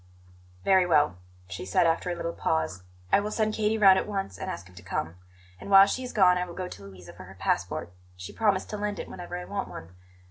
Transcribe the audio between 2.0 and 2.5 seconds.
a little